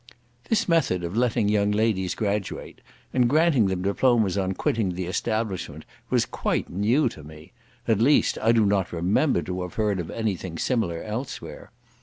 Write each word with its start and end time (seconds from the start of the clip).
This 0.49 0.67
method 0.67 1.03
of 1.03 1.15
letting 1.15 1.47
young 1.47 1.69
ladies 1.71 2.15
graduate, 2.15 2.81
and 3.13 3.29
granting 3.29 3.67
them 3.67 3.83
diplomas 3.83 4.35
on 4.35 4.53
quitting 4.55 4.93
the 4.95 5.05
establishment, 5.05 5.85
was 6.09 6.25
quite 6.25 6.71
new 6.71 7.07
to 7.09 7.23
me; 7.23 7.51
at 7.87 7.99
least, 8.01 8.39
I 8.41 8.51
do 8.51 8.65
not 8.65 8.91
remember 8.91 9.43
to 9.43 9.61
have 9.61 9.75
heard 9.75 9.99
of 9.99 10.09
any 10.09 10.35
thing 10.35 10.57
similar 10.57 11.03
elsewhere. 11.03 11.69